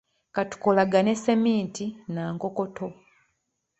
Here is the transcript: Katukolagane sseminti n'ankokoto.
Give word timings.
Katukolagane 0.35 1.11
sseminti 1.17 1.85
n'ankokoto. 2.13 2.87